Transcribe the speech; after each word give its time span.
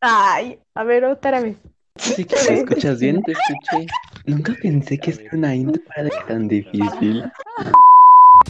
Ay, 0.00 0.58
a 0.74 0.84
ver, 0.84 1.04
otra 1.04 1.40
vez. 1.40 1.56
Sí 1.96 2.24
que 2.26 2.36
te 2.36 2.60
escuchas 2.60 2.98
bien, 3.00 3.22
te 3.22 3.32
escuché. 3.32 3.86
Nunca 4.26 4.54
pensé 4.60 4.98
que 4.98 5.12
ser 5.12 5.28
una 5.32 5.54
intro 5.54 5.82
era 5.96 6.10
tan 6.26 6.48
difícil. 6.48 7.24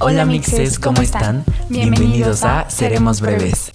Hola 0.01 0.25
mixes, 0.25 0.79
¿cómo 0.79 1.01
están? 1.01 1.45
Bienvenidos 1.69 2.43
a 2.43 2.69
Seremos 2.69 3.21
Breves. 3.21 3.73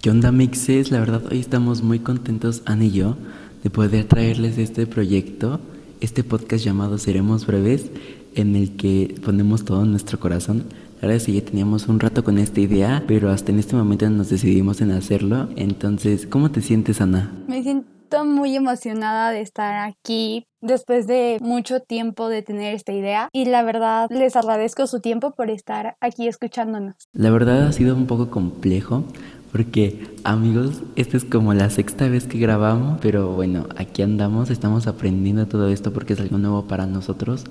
¿Qué 0.00 0.10
onda 0.10 0.30
mixes? 0.30 0.92
La 0.92 1.00
verdad 1.00 1.22
hoy 1.30 1.40
estamos 1.40 1.82
muy 1.82 1.98
contentos, 1.98 2.62
Ana 2.64 2.84
y 2.84 2.92
yo, 2.92 3.16
de 3.64 3.70
poder 3.70 4.04
traerles 4.04 4.56
este 4.58 4.86
proyecto, 4.86 5.60
este 6.00 6.22
podcast 6.22 6.64
llamado 6.64 6.96
Seremos 6.96 7.44
Breves, 7.44 7.90
en 8.36 8.54
el 8.54 8.76
que 8.76 9.16
ponemos 9.24 9.64
todo 9.64 9.84
nuestro 9.84 10.20
corazón. 10.20 10.64
Es 11.02 11.24
que 11.24 11.32
ya 11.32 11.44
teníamos 11.44 11.88
un 11.88 11.98
rato 11.98 12.22
con 12.22 12.38
esta 12.38 12.60
idea, 12.60 13.02
pero 13.06 13.30
hasta 13.30 13.50
en 13.50 13.58
este 13.58 13.74
momento 13.74 14.08
nos 14.10 14.28
decidimos 14.28 14.80
en 14.80 14.90
hacerlo. 14.90 15.48
Entonces, 15.56 16.26
¿cómo 16.26 16.50
te 16.50 16.60
sientes, 16.60 17.00
Ana? 17.00 17.32
Me 17.48 17.62
siento 17.62 18.24
muy 18.24 18.54
emocionada 18.54 19.30
de 19.30 19.40
estar 19.40 19.88
aquí 19.88 20.46
después 20.60 21.06
de 21.06 21.38
mucho 21.40 21.80
tiempo 21.80 22.28
de 22.28 22.42
tener 22.42 22.74
esta 22.74 22.92
idea 22.92 23.28
y 23.32 23.46
la 23.46 23.62
verdad 23.62 24.08
les 24.10 24.36
agradezco 24.36 24.86
su 24.86 25.00
tiempo 25.00 25.32
por 25.32 25.50
estar 25.50 25.96
aquí 26.00 26.28
escuchándonos. 26.28 26.94
La 27.12 27.30
verdad 27.30 27.66
ha 27.66 27.72
sido 27.72 27.96
un 27.96 28.06
poco 28.06 28.30
complejo 28.30 29.04
porque 29.52 30.06
amigos, 30.22 30.82
esta 30.96 31.16
es 31.16 31.24
como 31.24 31.54
la 31.54 31.70
sexta 31.70 32.08
vez 32.08 32.26
que 32.26 32.38
grabamos, 32.38 32.98
pero 33.00 33.32
bueno, 33.32 33.66
aquí 33.76 34.02
andamos, 34.02 34.50
estamos 34.50 34.86
aprendiendo 34.86 35.46
todo 35.46 35.68
esto 35.68 35.92
porque 35.92 36.12
es 36.12 36.20
algo 36.20 36.38
nuevo 36.38 36.66
para 36.66 36.86
nosotros 36.86 37.46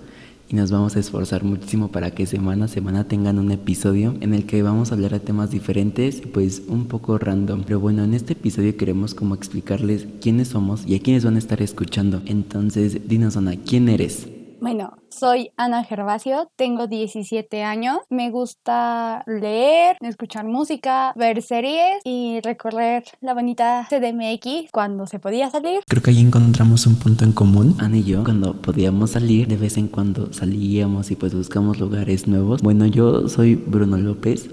y 0.50 0.56
nos 0.56 0.72
vamos 0.72 0.96
a 0.96 1.00
esforzar 1.00 1.44
muchísimo 1.44 1.90
para 1.90 2.12
que 2.12 2.26
semana 2.26 2.66
a 2.66 2.68
semana 2.68 3.08
tengan 3.08 3.38
un 3.38 3.52
episodio 3.52 4.16
en 4.20 4.34
el 4.34 4.46
que 4.46 4.64
vamos 4.64 4.92
a 4.92 4.96
hablar 4.96 5.12
de 5.12 5.20
temas 5.20 5.52
diferentes, 5.52 6.22
pues 6.34 6.64
un 6.68 6.88
poco 6.88 7.18
random. 7.20 7.64
Pero 7.66 7.80
bueno, 7.80 8.04
en 8.04 8.16
este 8.16 8.34
episodio 8.34 8.76
queremos 8.76 9.14
como 9.14 9.36
explicarles 9.36 10.08
quiénes 10.22 10.50
somos 10.50 10.86
y 10.88 10.96
a 10.96 11.00
quiénes 11.00 11.24
van 11.24 11.36
a 11.36 11.40
estar 11.40 11.62
escuchando. 11.62 12.22
Entonces, 12.26 13.08
dinos 13.08 13.38
Ana, 13.38 13.56
¿quién 13.58 13.90
eres? 13.90 14.28
Bueno, 14.62 14.92
soy 15.10 15.52
Ana 15.56 15.86
Gervasio, 15.86 16.52
tengo 16.58 16.88
17 16.88 17.64
años, 17.64 18.00
me 18.10 18.30
gusta 18.30 19.24
leer, 19.26 19.96
escuchar 20.02 20.46
música, 20.46 21.14
ver 21.16 21.42
series 21.42 22.02
y 22.04 22.42
recorrer 22.42 23.06
la 23.22 23.34
bonita 23.34 23.88
CDMX 23.90 24.70
cuando 24.72 25.08
se 25.08 25.20
podía 25.20 25.50
salir. 25.50 25.80
Creo 25.88 26.04
que 26.04 26.12
ahí 26.12 26.20
encontramos 26.20 26.86
un 26.88 26.96
punto 26.96 27.24
en 27.24 27.32
común, 27.32 27.78
Ana 27.80 27.98
y 27.98 28.04
yo, 28.04 28.24
cuando 28.26 28.54
podíamos 28.54 29.12
salir, 29.12 29.48
de 29.48 29.56
vez 29.56 29.78
en 29.78 29.88
cuando 29.88 30.34
salíamos 30.34 31.10
y 31.12 31.16
pues 31.16 31.34
buscamos 31.34 31.80
lugares 31.80 32.28
nuevos. 32.28 32.62
Bueno, 32.62 32.86
yo 32.86 33.30
soy 33.30 33.56
Bruno 33.56 33.98
López, 33.98 34.50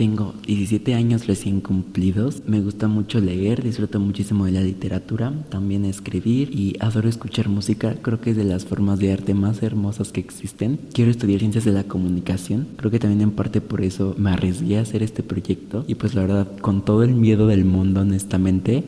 tengo 0.00 0.32
17 0.46 0.94
años 0.94 1.26
recién 1.26 1.60
cumplidos. 1.60 2.42
Me 2.46 2.62
gusta 2.62 2.88
mucho 2.88 3.20
leer, 3.20 3.62
disfruto 3.62 4.00
muchísimo 4.00 4.46
de 4.46 4.52
la 4.52 4.62
literatura, 4.62 5.30
también 5.50 5.84
escribir 5.84 6.58
y 6.58 6.74
adoro 6.80 7.06
escuchar 7.06 7.50
música. 7.50 7.94
Creo 8.00 8.18
que 8.18 8.30
es 8.30 8.36
de 8.38 8.44
las 8.44 8.64
formas 8.64 8.98
de 8.98 9.12
arte 9.12 9.34
más 9.34 9.62
hermosas 9.62 10.10
que 10.10 10.20
existen. 10.20 10.80
Quiero 10.94 11.10
estudiar 11.10 11.40
ciencias 11.40 11.66
de 11.66 11.72
la 11.72 11.84
comunicación. 11.84 12.68
Creo 12.76 12.90
que 12.90 12.98
también 12.98 13.20
en 13.20 13.32
parte 13.32 13.60
por 13.60 13.82
eso 13.82 14.14
me 14.16 14.30
arriesgué 14.30 14.78
a 14.78 14.80
hacer 14.80 15.02
este 15.02 15.22
proyecto. 15.22 15.84
Y 15.86 15.96
pues 15.96 16.14
la 16.14 16.22
verdad, 16.22 16.48
con 16.62 16.82
todo 16.82 17.02
el 17.02 17.14
miedo 17.14 17.46
del 17.46 17.66
mundo, 17.66 18.00
honestamente, 18.00 18.82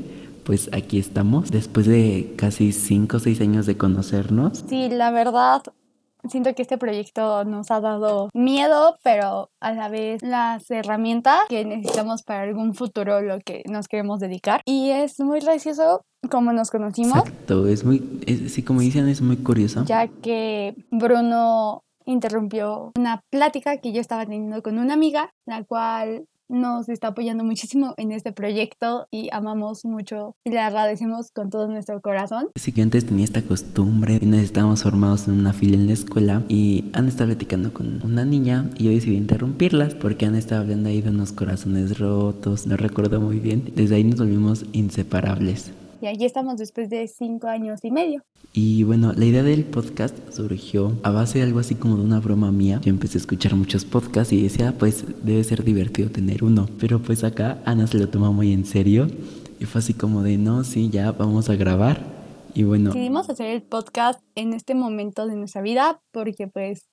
pues 0.45 0.71
aquí 0.73 0.99
estamos, 0.99 1.51
después 1.51 1.85
de 1.85 2.33
casi 2.37 2.73
5 2.73 3.19
o 3.19 3.21
6 3.21 3.39
años 3.43 3.67
de 3.67 3.77
conocernos. 3.77 4.65
Sí, 4.67 4.89
la 4.89 5.11
verdad, 5.11 5.63
Siento 6.29 6.55
que 6.55 6.63
este 6.63 6.79
proyecto 6.79 7.45
nos 7.45 7.71
ha 7.71 7.81
dado 7.81 8.29
miedo, 8.33 8.97
pero 9.03 9.51
a 9.61 9.73
la 9.73 9.89
vez 9.89 10.23
las 10.23 10.71
herramientas 10.71 11.41
que 11.49 11.65
necesitamos 11.65 12.23
para 12.23 12.43
algún 12.43 12.75
futuro 12.75 13.21
lo 13.21 13.41
que 13.41 13.63
nos 13.69 13.89
queremos 13.89 14.21
dedicar. 14.21 14.63
Y 14.65 14.91
es 14.91 15.19
muy 15.19 15.41
gracioso 15.41 16.03
como 16.31 16.53
nos 16.53 16.71
conocimos. 16.71 17.19
Exacto, 17.19 17.67
es 17.67 17.85
muy, 17.85 18.21
es, 18.27 18.53
sí, 18.53 18.63
como 18.63 18.81
dicen, 18.81 19.09
es 19.09 19.21
muy 19.21 19.37
curioso. 19.39 19.85
Ya 19.85 20.07
que 20.07 20.77
Bruno 20.91 21.83
interrumpió 22.05 22.93
una 22.97 23.23
plática 23.31 23.79
que 23.79 23.93
yo 23.93 24.01
estaba 24.01 24.25
teniendo 24.25 24.63
con 24.63 24.79
una 24.79 24.95
amiga, 24.95 25.33
la 25.47 25.65
cual 25.65 26.27
nos 26.53 26.89
está 26.89 27.09
apoyando 27.09 27.43
muchísimo 27.45 27.95
en 27.97 28.13
este 28.13 28.33
proyecto 28.33 29.09
y 29.11 29.29
amamos 29.33 29.85
mucho 29.85 30.37
y 30.45 30.51
le 30.51 30.61
agradecemos 30.61 31.31
con 31.33 31.51
todo 31.51 31.67
nuestro 31.67 32.01
corazón. 32.01 32.49
Sí 32.55 32.73
que 32.73 32.83
antes 32.83 33.07
tenía 33.07 33.25
esta 33.25 33.43
costumbre 33.43 34.19
y 34.21 34.27
nos 34.27 34.41
estábamos 34.41 34.83
formados 34.83 35.27
en 35.27 35.35
una 35.35 35.53
fila 35.53 35.77
en 35.77 35.87
la 35.87 35.95
escuela 35.95 36.43
y 36.49 36.85
han 36.93 37.09
estado 37.09 37.31
platicando 37.31 37.73
con 37.73 38.01
una 38.05 38.25
niña 38.25 38.71
y 38.77 38.85
yo 38.85 38.91
decidí 38.91 39.17
interrumpirlas 39.17 39.95
porque 39.95 40.27
han 40.27 40.35
estado 40.35 40.61
hablando 40.61 40.91
ahí 40.91 41.01
de 41.01 41.11
unos 41.11 41.33
corazones 41.33 41.99
rotos, 41.99 42.67
no 42.67 42.77
recuerdo 42.77 43.21
muy 43.21 43.39
bien. 43.39 43.73
Desde 43.75 43.97
ahí 43.97 44.05
nos 44.05 44.19
volvimos 44.19 44.67
inseparables. 44.73 45.73
Y 46.03 46.09
aquí 46.09 46.25
estamos 46.25 46.57
después 46.57 46.91
de 46.91 47.07
cinco 47.07 47.47
años 47.47 47.79
y 47.85 47.93
medio. 47.93 48.25
Y 48.53 48.83
bueno, 48.83 49.13
la 49.13 49.25
idea 49.25 49.45
del 49.45 49.65
podcast 49.65 50.17
surgió 50.33 50.99
a 51.05 51.13
base 51.13 51.39
de 51.39 51.45
algo 51.45 51.61
así 51.61 51.77
como 51.77 51.97
de 51.97 52.03
una 52.03 52.19
broma 52.19 52.51
mía. 52.51 52.81
Yo 52.83 52.91
empecé 52.91 53.19
a 53.19 53.21
escuchar 53.21 53.55
muchos 53.55 53.85
podcasts 53.85 54.33
y 54.33 54.43
decía, 54.43 54.75
pues 54.77 55.05
debe 55.25 55.45
ser 55.45 55.63
divertido 55.63 56.11
tener 56.11 56.43
uno. 56.43 56.67
Pero 56.81 57.01
pues 57.01 57.23
acá 57.23 57.63
Ana 57.67 57.87
se 57.87 57.99
lo 57.99 58.09
toma 58.09 58.33
muy 58.33 58.53
en 58.53 58.65
serio 58.65 59.07
y 59.61 59.65
fue 59.65 59.79
así 59.79 59.95
como 59.95 60.25
de, 60.25 60.39
no, 60.39 60.65
sí, 60.65 60.91
ya 60.91 61.13
vamos 61.13 61.49
a 61.51 61.55
grabar. 61.55 62.05
Y 62.53 62.65
bueno. 62.65 62.91
Decidimos 62.91 63.31
hacer 63.31 63.47
el 63.47 63.63
podcast 63.63 64.21
en 64.35 64.55
este 64.55 64.75
momento 64.75 65.29
de 65.29 65.37
nuestra 65.37 65.63
vida 65.63 66.03
porque 66.11 66.49
pues 66.49 66.89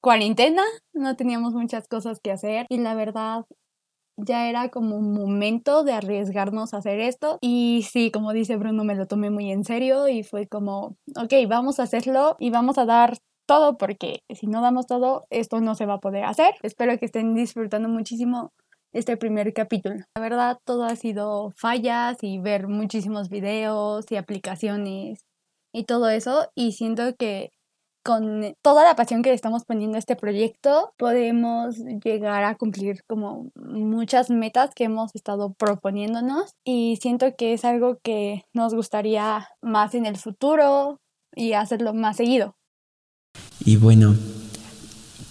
cuarentena, 0.00 0.62
no 0.94 1.16
teníamos 1.16 1.52
muchas 1.52 1.88
cosas 1.88 2.20
que 2.22 2.30
hacer 2.30 2.66
y 2.68 2.78
la 2.78 2.94
verdad 2.94 3.44
ya 4.16 4.48
era 4.48 4.68
como 4.70 5.00
momento 5.00 5.84
de 5.84 5.92
arriesgarnos 5.92 6.74
a 6.74 6.78
hacer 6.78 7.00
esto. 7.00 7.38
Y 7.40 7.86
sí, 7.90 8.10
como 8.10 8.32
dice 8.32 8.56
Bruno, 8.56 8.84
me 8.84 8.94
lo 8.94 9.06
tomé 9.06 9.30
muy 9.30 9.50
en 9.50 9.64
serio 9.64 10.08
y 10.08 10.22
fue 10.22 10.46
como, 10.46 10.96
ok, 11.16 11.32
vamos 11.48 11.80
a 11.80 11.84
hacerlo 11.84 12.36
y 12.38 12.50
vamos 12.50 12.78
a 12.78 12.86
dar 12.86 13.18
todo 13.46 13.76
porque 13.78 14.22
si 14.28 14.46
no 14.46 14.60
damos 14.60 14.86
todo, 14.86 15.26
esto 15.30 15.60
no 15.60 15.74
se 15.74 15.86
va 15.86 15.94
a 15.94 16.00
poder 16.00 16.24
hacer. 16.24 16.54
Espero 16.62 16.98
que 16.98 17.06
estén 17.06 17.34
disfrutando 17.34 17.88
muchísimo 17.88 18.52
este 18.92 19.16
primer 19.16 19.52
capítulo. 19.52 19.96
La 20.14 20.22
verdad, 20.22 20.58
todo 20.64 20.84
ha 20.84 20.96
sido 20.96 21.52
fallas 21.56 22.18
y 22.22 22.38
ver 22.38 22.66
muchísimos 22.66 23.28
videos 23.28 24.10
y 24.10 24.16
aplicaciones 24.16 25.20
y 25.72 25.84
todo 25.84 26.08
eso. 26.08 26.50
Y 26.54 26.72
siento 26.72 27.14
que 27.16 27.50
con 28.06 28.54
toda 28.62 28.84
la 28.84 28.94
pasión 28.94 29.22
que 29.22 29.30
le 29.30 29.34
estamos 29.34 29.64
poniendo 29.64 29.96
a 29.96 29.98
este 29.98 30.14
proyecto, 30.14 30.92
podemos 30.96 31.76
llegar 32.04 32.44
a 32.44 32.54
cumplir 32.54 33.02
como 33.08 33.50
muchas 33.56 34.30
metas 34.30 34.70
que 34.76 34.84
hemos 34.84 35.12
estado 35.16 35.54
proponiéndonos 35.54 36.52
y 36.64 36.98
siento 37.02 37.34
que 37.36 37.52
es 37.52 37.64
algo 37.64 37.98
que 38.04 38.44
nos 38.54 38.74
gustaría 38.74 39.48
más 39.60 39.96
en 39.96 40.06
el 40.06 40.16
futuro 40.18 41.00
y 41.34 41.54
hacerlo 41.54 41.94
más 41.94 42.16
seguido. 42.16 42.54
Y 43.64 43.76
bueno, 43.76 44.14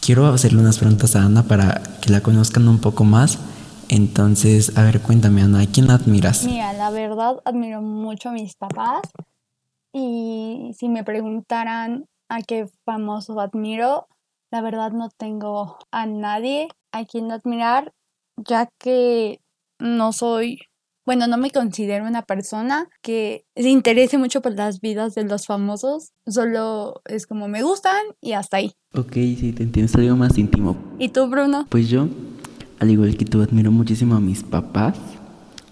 quiero 0.02 0.28
hacerle 0.28 0.60
unas 0.60 0.78
preguntas 0.78 1.16
a 1.16 1.24
Ana 1.24 1.44
para 1.44 1.82
que 2.02 2.12
la 2.12 2.20
conozcan 2.20 2.68
un 2.68 2.82
poco 2.82 3.06
más. 3.06 3.40
Entonces, 3.88 4.78
a 4.78 4.84
ver, 4.84 5.00
cuéntame, 5.00 5.44
Ana, 5.44 5.62
¿a 5.62 5.66
quién 5.66 5.90
admiras? 5.90 6.44
Mira, 6.44 6.74
la 6.74 6.90
verdad 6.90 7.38
admiro 7.46 7.82
mucho 7.82 8.30
a 8.30 8.34
mis 8.34 8.56
papás 8.56 9.04
y 9.94 10.72
si 10.78 10.90
me 10.90 11.06
preguntaran 11.06 12.06
a 12.30 12.42
qué 12.42 12.68
famoso 12.86 13.40
admiro. 13.40 14.08
La 14.52 14.62
verdad 14.62 14.92
no 14.92 15.10
tengo 15.10 15.78
a 15.92 16.06
nadie 16.06 16.70
a 16.92 17.06
quien 17.06 17.32
admirar, 17.32 17.94
ya 18.38 18.70
que 18.80 19.42
no 19.80 20.14
soy, 20.14 20.60
bueno, 21.06 21.28
no 21.28 21.38
me 21.38 21.52
considero 21.52 22.06
una 22.06 22.24
persona 22.24 22.88
que 23.02 23.46
se 23.56 23.70
interese 23.70 24.18
mucho 24.18 24.42
por 24.42 24.54
las 24.54 24.80
vidas 24.82 25.14
de 25.14 25.24
los 25.24 25.46
famosos. 25.46 26.12
Solo 26.26 27.02
es 27.06 27.28
como 27.28 27.48
me 27.48 27.64
gustan 27.64 28.02
y 28.22 28.34
hasta 28.34 28.58
ahí. 28.58 28.72
Ok, 28.94 29.14
sí, 29.14 29.54
te 29.54 29.64
entiendo, 29.64 29.92
es 29.92 29.96
algo 29.96 30.16
más 30.16 30.38
íntimo. 30.38 30.78
¿Y 30.98 31.10
tú, 31.10 31.28
Bruno? 31.28 31.68
Pues 31.70 31.90
yo, 31.90 32.08
al 32.80 32.90
igual 32.90 33.18
que 33.18 33.26
tú, 33.26 33.42
admiro 33.42 33.72
muchísimo 33.72 34.16
a 34.16 34.20
mis 34.20 34.44
papás, 34.44 34.98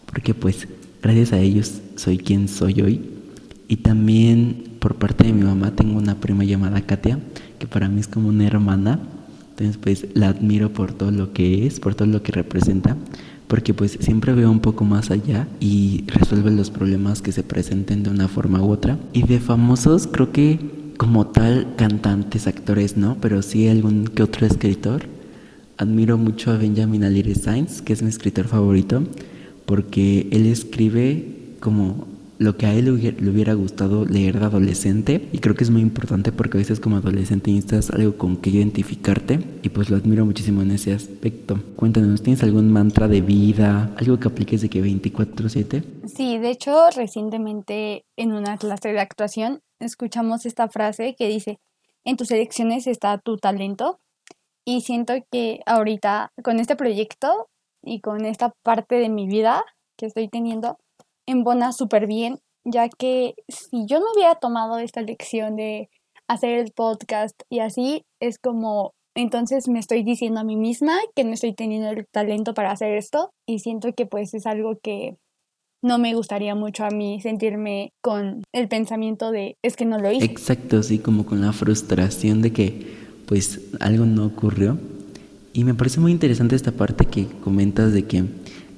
porque 0.06 0.34
pues 0.34 0.68
gracias 1.02 1.34
a 1.34 1.40
ellos 1.40 1.82
soy 1.96 2.18
quien 2.18 2.48
soy 2.48 2.82
hoy. 2.82 3.10
Y 3.68 3.78
también 3.78 4.73
por 4.84 4.96
parte 4.96 5.24
de 5.24 5.32
mi 5.32 5.44
mamá 5.44 5.72
tengo 5.72 5.98
una 5.98 6.16
prima 6.16 6.44
llamada 6.44 6.82
Katia, 6.82 7.18
que 7.58 7.68
para 7.68 7.88
mí 7.88 8.02
es 8.02 8.10
como 8.10 8.28
una 8.28 8.46
hermana. 8.46 9.00
Entonces 9.52 9.78
pues 9.78 10.08
la 10.14 10.28
admiro 10.28 10.74
por 10.74 10.92
todo 10.92 11.10
lo 11.10 11.32
que 11.32 11.66
es, 11.66 11.80
por 11.80 11.96
todo 11.96 12.10
lo 12.10 12.22
que 12.22 12.34
representa, 12.34 12.98
porque 13.48 13.74
pues 13.74 13.98
siempre 14.02 14.34
veo 14.34 14.52
un 14.52 14.60
poco 14.60 14.84
más 14.84 15.10
allá 15.10 15.48
y 15.62 16.04
resuelve 16.08 16.52
los 16.52 16.70
problemas 16.70 17.22
que 17.22 17.32
se 17.32 17.44
presenten 17.44 18.04
de 18.04 18.10
una 18.10 18.28
forma 18.28 18.62
u 18.62 18.72
otra. 18.72 18.98
Y 19.14 19.24
de 19.24 19.40
famosos 19.40 20.06
creo 20.06 20.34
que 20.34 20.60
como 20.98 21.28
tal 21.28 21.76
cantantes, 21.78 22.48
actores, 22.48 22.98
¿no? 22.98 23.16
Pero 23.22 23.42
sí 23.42 23.70
algún 23.70 24.08
que 24.08 24.22
otro 24.22 24.46
escritor. 24.46 25.04
Admiro 25.78 26.18
mucho 26.18 26.52
a 26.52 26.58
Benjamin 26.58 27.06
Alire 27.06 27.36
Sainz, 27.36 27.82
que 27.82 27.94
es 27.94 28.02
mi 28.02 28.10
escritor 28.10 28.48
favorito, 28.48 29.02
porque 29.66 30.28
él 30.32 30.46
escribe 30.46 31.56
como 31.62 32.13
lo 32.44 32.58
que 32.58 32.66
a 32.66 32.74
él 32.74 32.86
le 32.86 33.30
hubiera 33.30 33.54
gustado 33.54 34.06
leer 34.06 34.40
de 34.40 34.46
adolescente 34.46 35.30
y 35.32 35.40
creo 35.40 35.56
que 35.56 35.64
es 35.64 35.70
muy 35.70 35.82
importante 35.82 36.32
porque 36.32 36.58
a 36.58 36.60
veces 36.60 36.80
como 36.80 36.98
adolescente 36.98 37.52
necesitas 37.52 37.90
algo 37.90 38.18
con 38.18 38.38
que 38.38 38.50
identificarte 38.50 39.40
y 39.62 39.70
pues 39.70 39.90
lo 39.90 39.98
admiro 39.98 40.26
muchísimo 40.26 40.62
en 40.62 40.72
ese 40.72 40.94
aspecto. 40.94 41.60
Cuéntanos, 41.76 42.22
¿tienes 42.22 42.44
algún 42.44 42.72
mantra 42.72 43.08
de 43.08 43.22
vida, 43.22 43.94
algo 43.98 44.20
que 44.20 44.28
apliques 44.28 44.62
de 44.62 44.70
que 44.70 44.82
24/7? 44.82 45.84
Sí, 46.08 46.38
de 46.38 46.50
hecho 46.50 46.90
recientemente 46.96 48.06
en 48.18 48.34
una 48.34 48.58
clase 48.58 48.94
de 48.94 49.00
actuación 49.00 49.62
escuchamos 49.80 50.46
esta 50.46 50.68
frase 50.68 51.16
que 51.18 51.28
dice, 51.28 51.60
en 52.06 52.18
tus 52.18 52.32
elecciones 52.32 52.88
está 52.88 53.18
tu 53.18 53.38
talento 53.38 54.00
y 54.66 54.82
siento 54.82 55.14
que 55.32 55.62
ahorita 55.66 56.32
con 56.44 56.60
este 56.60 56.76
proyecto 56.76 57.50
y 57.82 58.00
con 58.02 58.26
esta 58.26 58.54
parte 58.64 58.96
de 58.96 59.10
mi 59.10 59.28
vida 59.28 59.64
que 59.98 60.06
estoy 60.06 60.28
teniendo, 60.28 60.78
embona 61.28 61.72
súper 61.72 62.08
bien, 62.08 62.40
ya 62.66 62.90
que 62.90 63.36
si 63.48 63.86
yo 63.86 64.00
no 64.00 64.06
hubiera 64.14 64.36
tomado 64.36 64.78
esta 64.80 65.02
lección 65.02 65.56
de 65.56 65.90
hacer 66.28 66.58
el 66.60 66.72
podcast 66.72 67.40
y 67.50 67.60
así, 67.60 68.04
es 68.22 68.40
como, 68.40 68.94
entonces 69.16 69.68
me 69.68 69.80
estoy 69.80 70.04
diciendo 70.04 70.40
a 70.40 70.44
mí 70.44 70.56
misma 70.56 70.98
que 71.16 71.24
no 71.24 71.34
estoy 71.34 71.54
teniendo 71.54 71.90
el 71.90 72.08
talento 72.12 72.54
para 72.54 72.72
hacer 72.72 72.98
esto 72.98 73.32
y 73.48 73.60
siento 73.60 73.94
que 73.94 74.06
pues 74.06 74.34
es 74.34 74.46
algo 74.46 74.78
que 74.82 75.18
no 75.84 76.00
me 76.00 76.16
gustaría 76.16 76.56
mucho 76.56 76.86
a 76.86 76.90
mí 76.90 77.20
sentirme 77.22 77.92
con 78.02 78.44
el 78.54 78.70
pensamiento 78.70 79.32
de 79.32 79.58
es 79.62 79.76
que 79.76 79.86
no 79.86 80.00
lo 80.00 80.12
hice. 80.12 80.26
Exacto, 80.26 80.78
así 80.78 80.98
como 80.98 81.26
con 81.26 81.42
la 81.42 81.52
frustración 81.52 82.42
de 82.42 82.54
que 82.54 82.96
pues 83.28 83.60
algo 83.82 84.06
no 84.06 84.26
ocurrió. 84.26 84.78
Y 85.52 85.66
me 85.66 85.76
parece 85.76 86.00
muy 86.00 86.12
interesante 86.12 86.56
esta 86.56 86.72
parte 86.72 87.06
que 87.06 87.28
comentas 87.28 87.94
de 87.94 88.06
que 88.06 88.24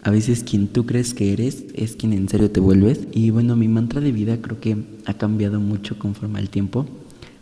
a 0.05 0.11
veces 0.11 0.43
quien 0.43 0.67
tú 0.67 0.85
crees 0.85 1.15
que 1.15 1.33
eres 1.33 1.65
es 1.73 1.95
quien 1.95 2.13
en 2.13 2.29
serio 2.29 2.51
te 2.51 2.59
vuelves. 2.59 3.07
Y 3.11 3.31
bueno, 3.31 3.55
mi 3.55 3.67
mantra 3.67 4.01
de 4.01 4.11
vida 4.11 4.39
creo 4.39 4.59
que 4.59 4.77
ha 5.07 5.15
cambiado 5.15 5.59
mucho 5.59 5.97
conforme 5.97 6.37
al 6.37 6.51
tiempo. 6.51 6.85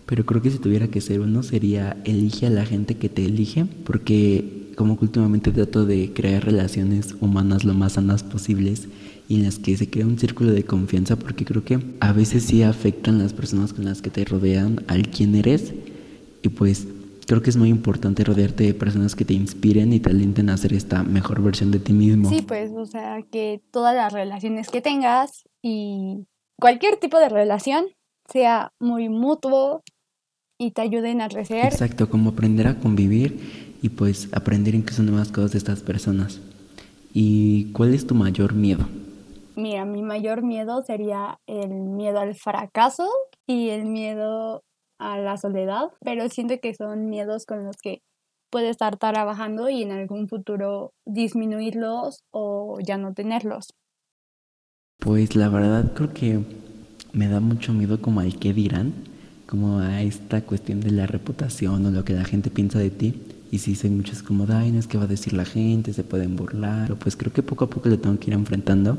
Pero 0.05 0.25
creo 0.25 0.41
que 0.41 0.49
si 0.49 0.59
tuviera 0.59 0.87
que 0.87 1.01
ser 1.01 1.19
uno 1.19 1.43
sería 1.43 1.97
elige 2.05 2.47
a 2.47 2.49
la 2.49 2.65
gente 2.65 2.95
que 2.95 3.09
te 3.09 3.25
elige. 3.25 3.65
Porque 3.65 4.71
como 4.77 4.97
que 4.97 5.03
últimamente 5.03 5.51
trato 5.51 5.85
de 5.85 6.13
crear 6.13 6.45
relaciones 6.45 7.17
humanas 7.19 7.65
lo 7.65 7.73
más 7.73 7.93
sanas 7.93 8.23
posibles 8.23 8.87
y 9.27 9.35
en 9.35 9.43
las 9.43 9.59
que 9.59 9.75
se 9.75 9.89
crea 9.89 10.07
un 10.07 10.17
círculo 10.17 10.53
de 10.53 10.63
confianza 10.63 11.17
porque 11.17 11.43
creo 11.43 11.65
que 11.65 11.79
a 11.99 12.13
veces 12.13 12.43
sí 12.43 12.63
afectan 12.63 13.19
las 13.19 13.33
personas 13.33 13.73
con 13.73 13.83
las 13.83 14.01
que 14.01 14.09
te 14.09 14.23
rodean 14.23 14.85
al 14.87 15.09
quién 15.09 15.35
eres 15.35 15.73
y 16.41 16.47
pues 16.47 16.87
creo 17.25 17.41
que 17.41 17.49
es 17.49 17.57
muy 17.57 17.69
importante 17.69 18.23
rodearte 18.23 18.63
de 18.63 18.73
personas 18.73 19.15
que 19.15 19.25
te 19.25 19.33
inspiren 19.33 19.93
y 19.93 19.99
te 19.99 20.09
alienten 20.09 20.49
a 20.49 20.53
hacer 20.53 20.73
esta 20.73 21.03
mejor 21.03 21.41
versión 21.41 21.71
de 21.71 21.79
ti 21.79 21.93
mismo. 21.93 22.29
Sí, 22.29 22.41
pues, 22.41 22.71
o 22.75 22.85
sea, 22.85 23.21
que 23.31 23.61
todas 23.71 23.95
las 23.95 24.13
relaciones 24.13 24.69
que 24.69 24.81
tengas 24.81 25.43
y 25.61 26.25
cualquier 26.59 26.97
tipo 26.97 27.19
de 27.19 27.29
relación 27.29 27.85
sea 28.31 28.71
muy 28.79 29.09
mutuo 29.09 29.83
y 30.57 30.71
te 30.71 30.81
ayuden 30.81 31.21
a 31.21 31.29
crecer. 31.29 31.65
Exacto, 31.65 32.09
como 32.09 32.31
aprender 32.31 32.67
a 32.67 32.79
convivir 32.79 33.77
y 33.81 33.89
pues 33.89 34.29
aprender 34.33 34.75
incluso 34.75 35.03
nuevas 35.03 35.31
cosas 35.31 35.51
de 35.51 35.57
estas 35.57 35.81
personas. 35.81 36.39
¿Y 37.13 37.71
cuál 37.73 37.93
es 37.93 38.07
tu 38.07 38.15
mayor 38.15 38.53
miedo? 38.53 38.87
Mira, 39.55 39.85
mi 39.85 40.01
mayor 40.01 40.41
miedo 40.41 40.81
sería 40.83 41.39
el 41.45 41.69
miedo 41.69 42.19
al 42.19 42.33
fracaso 42.33 43.07
y 43.45 43.69
el 43.69 43.85
miedo 43.85 44.63
a 45.03 45.17
la 45.17 45.37
soledad, 45.37 45.89
pero 46.01 46.29
siento 46.29 46.55
que 46.61 46.73
son 46.73 47.09
miedos 47.09 47.45
con 47.45 47.65
los 47.65 47.75
que 47.77 48.01
puedes 48.49 48.71
estar 48.71 48.97
trabajando 48.97 49.69
y 49.69 49.83
en 49.83 49.91
algún 49.91 50.27
futuro 50.27 50.93
disminuirlos 51.05 52.23
o 52.31 52.79
ya 52.81 52.97
no 52.97 53.13
tenerlos. 53.13 53.73
Pues 54.99 55.35
la 55.35 55.49
verdad 55.49 55.91
creo 55.93 56.13
que 56.13 56.39
me 57.11 57.27
da 57.27 57.41
mucho 57.41 57.73
miedo 57.73 58.01
como 58.01 58.21
al 58.21 58.39
qué 58.39 58.53
dirán, 58.53 58.93
como 59.45 59.79
a 59.79 60.01
esta 60.01 60.41
cuestión 60.41 60.79
de 60.79 60.91
la 60.91 61.05
reputación 61.05 61.85
o 61.85 61.91
lo 61.91 62.05
que 62.05 62.13
la 62.13 62.23
gente 62.23 62.49
piensa 62.49 62.79
de 62.79 62.89
ti. 62.89 63.21
Y 63.51 63.59
si 63.59 63.75
soy 63.75 63.89
mucho 63.89 64.13
es 64.13 64.23
como, 64.23 64.47
ay, 64.49 64.71
no 64.71 64.79
es 64.79 64.87
que 64.87 64.97
va 64.97 65.03
a 65.03 65.07
decir 65.07 65.33
la 65.33 65.45
gente, 65.45 65.93
se 65.93 66.03
pueden 66.03 66.35
burlar. 66.35 66.87
Pero 66.87 66.97
pues 66.97 67.15
creo 67.15 67.33
que 67.33 67.43
poco 67.43 67.65
a 67.65 67.69
poco 67.69 67.89
lo 67.89 67.99
tengo 67.99 68.17
que 68.19 68.31
ir 68.31 68.33
enfrentando. 68.33 68.97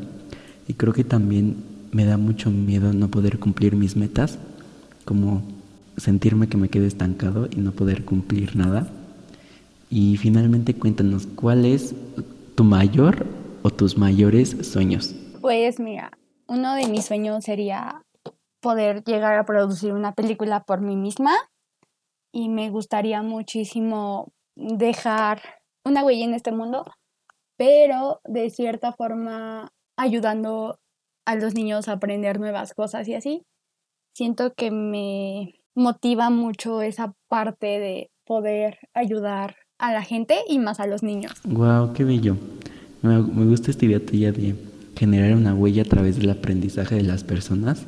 Y 0.69 0.75
creo 0.75 0.93
que 0.93 1.05
también 1.05 1.57
me 1.93 2.05
da 2.05 2.19
mucho 2.19 2.51
miedo 2.51 2.93
no 2.93 3.09
poder 3.09 3.39
cumplir 3.39 3.75
mis 3.75 3.97
metas, 3.97 4.39
como 5.05 5.54
sentirme 5.97 6.49
que 6.49 6.57
me 6.57 6.69
quedo 6.69 6.87
estancado 6.87 7.49
y 7.51 7.57
no 7.57 7.73
poder 7.73 8.05
cumplir 8.05 8.57
nada. 8.57 8.89
Y 9.91 10.17
finalmente 10.17 10.75
cuéntanos, 10.75 11.27
¿cuál 11.27 11.65
es 11.65 11.95
tu 12.55 12.65
mayor 12.65 13.27
o 13.63 13.71
tus 13.71 13.97
mayores 13.97 14.57
sueños? 14.63 15.15
Pues 15.41 15.79
mira, 15.79 16.11
uno 16.47 16.75
de 16.75 16.89
mis 16.89 17.05
sueños 17.05 17.45
sería 17.45 18.03
poder 18.61 19.05
llegar 19.05 19.39
a 19.39 19.45
producir 19.45 19.93
una 19.93 20.13
película 20.13 20.65
por 20.65 20.81
mí 20.81 20.97
misma 20.97 21.33
y 22.33 22.49
me 22.49 22.71
gustaría 22.71 23.23
muchísimo 23.23 24.33
dejar 24.57 25.43
una 25.85 26.05
huella 26.05 26.25
en 26.25 26.35
este 26.35 26.51
mundo, 26.51 26.85
pero 27.57 28.21
de 28.25 28.51
cierta 28.51 28.93
forma 28.93 29.71
ayudando 29.97 30.79
a 31.27 31.37
los 31.37 31.55
niños 31.55 31.89
a 31.89 31.93
aprender 31.93 32.41
nuevas 32.41 32.75
cosas 32.75 33.07
y 33.09 33.15
así. 33.15 33.43
Siento 34.15 34.55
que 34.55 34.71
me 34.71 35.55
motiva 35.75 36.31
mucho 36.31 36.83
esa 36.83 37.15
parte 37.29 37.67
de 37.67 38.11
poder 38.25 38.79
ayudar 38.95 39.57
a 39.79 39.93
la 39.93 40.03
gente 40.03 40.37
y 40.49 40.59
más 40.59 40.81
a 40.81 40.87
los 40.87 41.03
niños. 41.03 41.33
Wow, 41.45 41.93
qué 41.93 42.05
bello. 42.05 42.37
Me, 43.03 43.21
gusta 43.21 43.71
esta 43.71 43.85
idea 43.85 44.01
tuya 44.01 44.33
de 44.33 44.55
generar 44.97 45.37
una 45.37 45.55
huella 45.55 45.83
a 45.83 45.87
través 45.87 46.17
del 46.17 46.31
aprendizaje 46.31 46.95
de 46.95 47.03
las 47.03 47.25
personas 47.25 47.83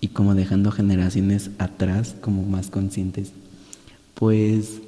y 0.00 0.08
como 0.08 0.34
dejando 0.34 0.70
generaciones 0.70 1.50
atrás 1.58 2.14
como 2.20 2.42
más 2.42 2.68
conscientes. 2.70 3.32
Pues 4.14 4.80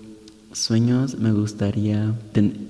sueños 0.52 1.18
me 1.18 1.32
gustaría 1.32 2.14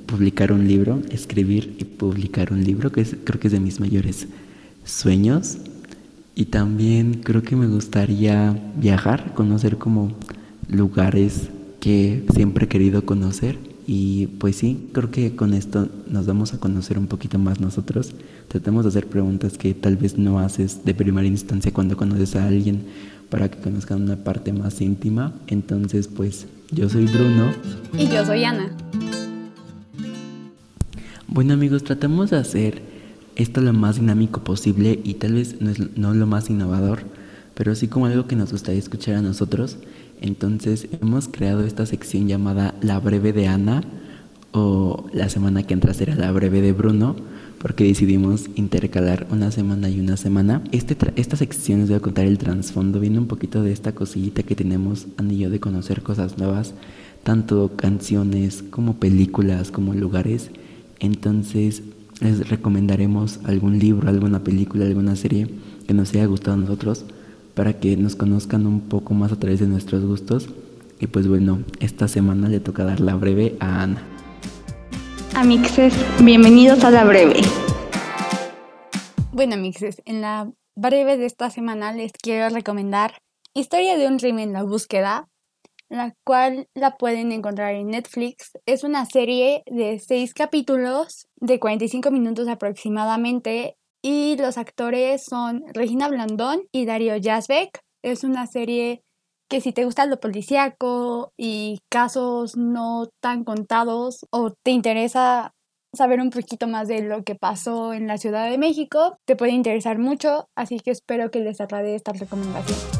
publicar 0.06 0.50
un 0.50 0.66
libro, 0.66 1.00
escribir 1.10 1.76
y 1.78 1.84
publicar 1.84 2.52
un 2.52 2.64
libro, 2.64 2.90
que 2.90 3.04
creo 3.04 3.38
que 3.38 3.46
es 3.48 3.52
de 3.52 3.60
mis 3.60 3.78
mayores 3.78 4.26
sueños. 4.84 5.58
Y 6.38 6.44
también 6.44 7.14
creo 7.24 7.42
que 7.42 7.56
me 7.56 7.66
gustaría 7.66 8.56
viajar, 8.76 9.34
conocer 9.34 9.76
como 9.76 10.12
lugares 10.68 11.48
que 11.80 12.24
siempre 12.32 12.66
he 12.66 12.68
querido 12.68 13.04
conocer. 13.04 13.58
Y 13.88 14.28
pues 14.38 14.54
sí, 14.54 14.88
creo 14.92 15.10
que 15.10 15.34
con 15.34 15.52
esto 15.52 15.88
nos 16.08 16.26
vamos 16.26 16.54
a 16.54 16.60
conocer 16.60 16.96
un 16.96 17.08
poquito 17.08 17.40
más 17.40 17.58
nosotros. 17.58 18.14
Tratamos 18.46 18.84
de 18.84 18.90
hacer 18.90 19.08
preguntas 19.08 19.58
que 19.58 19.74
tal 19.74 19.96
vez 19.96 20.16
no 20.16 20.38
haces 20.38 20.84
de 20.84 20.94
primera 20.94 21.26
instancia 21.26 21.72
cuando 21.72 21.96
conoces 21.96 22.36
a 22.36 22.46
alguien 22.46 22.84
para 23.30 23.50
que 23.50 23.58
conozcan 23.58 24.02
una 24.02 24.22
parte 24.22 24.52
más 24.52 24.80
íntima. 24.80 25.32
Entonces, 25.48 26.06
pues 26.06 26.46
yo 26.70 26.88
soy 26.88 27.06
Bruno. 27.06 27.50
Y 27.98 28.06
yo 28.06 28.24
soy 28.24 28.44
Ana. 28.44 28.70
Bueno 31.26 31.54
amigos, 31.54 31.82
tratamos 31.82 32.30
de 32.30 32.36
hacer 32.36 32.97
esto 33.38 33.60
lo 33.60 33.72
más 33.72 33.96
dinámico 33.96 34.42
posible 34.42 35.00
y 35.04 35.14
tal 35.14 35.34
vez 35.34 35.60
no, 35.60 35.70
es, 35.70 35.96
no 35.96 36.12
lo 36.12 36.26
más 36.26 36.50
innovador, 36.50 37.04
pero 37.54 37.74
sí 37.74 37.86
como 37.88 38.06
algo 38.06 38.26
que 38.26 38.36
nos 38.36 38.52
gustaría 38.52 38.80
escuchar 38.80 39.14
a 39.14 39.22
nosotros. 39.22 39.78
Entonces 40.20 40.88
hemos 41.00 41.28
creado 41.28 41.64
esta 41.64 41.86
sección 41.86 42.26
llamada 42.26 42.74
La 42.82 42.98
Breve 42.98 43.32
de 43.32 43.46
Ana 43.46 43.84
o 44.50 45.06
la 45.12 45.28
semana 45.28 45.62
que 45.62 45.74
entra 45.74 45.94
será 45.94 46.16
La 46.16 46.32
Breve 46.32 46.60
de 46.60 46.72
Bruno 46.72 47.14
porque 47.58 47.84
decidimos 47.84 48.50
intercalar 48.56 49.28
una 49.30 49.52
semana 49.52 49.88
y 49.88 50.00
una 50.00 50.16
semana. 50.16 50.62
Este 50.72 50.96
esta 51.14 51.36
sección 51.36 51.80
les 51.80 51.88
voy 51.88 51.98
a 51.98 52.00
contar 52.00 52.26
el 52.26 52.38
trasfondo, 52.38 52.98
viene 52.98 53.18
un 53.20 53.28
poquito 53.28 53.62
de 53.62 53.72
esta 53.72 53.92
cosillita 53.92 54.42
que 54.42 54.56
tenemos 54.56 55.06
yo 55.30 55.50
de 55.50 55.60
conocer 55.60 56.02
cosas 56.02 56.38
nuevas, 56.38 56.74
tanto 57.22 57.70
canciones 57.76 58.64
como 58.68 58.94
películas 58.94 59.70
como 59.70 59.94
lugares. 59.94 60.50
Entonces 61.00 61.82
les 62.20 62.48
recomendaremos 62.48 63.40
algún 63.44 63.78
libro, 63.78 64.08
alguna 64.08 64.44
película, 64.44 64.84
alguna 64.84 65.16
serie 65.16 65.48
que 65.86 65.94
nos 65.94 66.12
haya 66.14 66.26
gustado 66.26 66.56
a 66.56 66.60
nosotros 66.60 67.04
para 67.54 67.74
que 67.74 67.96
nos 67.96 68.16
conozcan 68.16 68.66
un 68.66 68.80
poco 68.80 69.14
más 69.14 69.32
a 69.32 69.38
través 69.38 69.60
de 69.60 69.66
nuestros 69.66 70.04
gustos. 70.04 70.48
Y 71.00 71.06
pues 71.06 71.28
bueno, 71.28 71.60
esta 71.80 72.08
semana 72.08 72.48
le 72.48 72.60
toca 72.60 72.84
dar 72.84 73.00
la 73.00 73.14
breve 73.14 73.56
a 73.60 73.82
Ana. 73.82 74.02
Amixes, 75.34 75.94
bienvenidos 76.22 76.84
a 76.84 76.90
la 76.90 77.04
breve. 77.04 77.40
Bueno, 79.32 79.54
Amixes, 79.54 80.02
en 80.04 80.20
la 80.20 80.50
breve 80.74 81.16
de 81.16 81.26
esta 81.26 81.50
semana 81.50 81.92
les 81.92 82.12
quiero 82.12 82.48
recomendar 82.48 83.12
Historia 83.58 83.96
de 83.96 84.06
un 84.06 84.18
crimen 84.18 84.50
en 84.50 84.52
la 84.52 84.62
búsqueda 84.62 85.28
la 85.88 86.14
cual 86.24 86.68
la 86.74 86.96
pueden 86.96 87.32
encontrar 87.32 87.74
en 87.74 87.88
Netflix. 87.88 88.52
Es 88.66 88.84
una 88.84 89.06
serie 89.06 89.62
de 89.66 89.98
seis 89.98 90.34
capítulos 90.34 91.28
de 91.36 91.58
45 91.58 92.10
minutos 92.10 92.48
aproximadamente 92.48 93.76
y 94.02 94.36
los 94.36 94.58
actores 94.58 95.24
son 95.24 95.64
Regina 95.72 96.08
Blandón 96.08 96.62
y 96.72 96.86
Darío 96.86 97.16
Yazbek. 97.16 97.80
Es 98.02 98.24
una 98.24 98.46
serie 98.46 99.02
que 99.48 99.60
si 99.60 99.72
te 99.72 99.84
gusta 99.84 100.06
lo 100.06 100.20
policíaco 100.20 101.32
y 101.36 101.80
casos 101.90 102.56
no 102.56 103.08
tan 103.20 103.44
contados 103.44 104.26
o 104.30 104.52
te 104.62 104.70
interesa 104.70 105.54
saber 105.94 106.20
un 106.20 106.30
poquito 106.30 106.68
más 106.68 106.86
de 106.86 107.02
lo 107.02 107.24
que 107.24 107.34
pasó 107.34 107.94
en 107.94 108.06
la 108.06 108.18
Ciudad 108.18 108.50
de 108.50 108.58
México, 108.58 109.16
te 109.26 109.36
puede 109.36 109.52
interesar 109.52 109.98
mucho, 109.98 110.48
así 110.54 110.80
que 110.80 110.90
espero 110.90 111.30
que 111.30 111.40
les 111.40 111.60
agrade 111.60 111.94
esta 111.94 112.12
recomendación. 112.12 112.97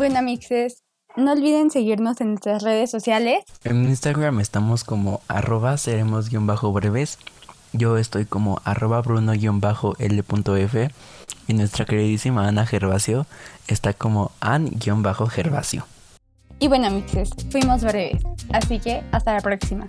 Bueno, 0.00 0.22
mixes, 0.22 0.82
no 1.14 1.32
olviden 1.32 1.70
seguirnos 1.70 2.22
en 2.22 2.28
nuestras 2.28 2.62
redes 2.62 2.90
sociales. 2.90 3.44
En 3.64 3.84
Instagram 3.84 4.40
estamos 4.40 4.82
como 4.82 5.20
arroba 5.28 5.76
seremos-breves. 5.76 7.18
Yo 7.74 7.98
estoy 7.98 8.24
como 8.24 8.62
arroba 8.64 9.02
bruno-l.f 9.02 10.88
y 11.48 11.52
nuestra 11.52 11.84
queridísima 11.84 12.48
Ana 12.48 12.64
Gervasio 12.64 13.26
está 13.68 13.92
como 13.92 14.32
an-gervasio. 14.40 15.84
Y 16.60 16.68
bueno, 16.68 16.90
mixes, 16.90 17.28
fuimos 17.50 17.82
breves, 17.82 18.22
así 18.54 18.78
que 18.78 19.02
hasta 19.12 19.34
la 19.34 19.42
próxima. 19.42 19.86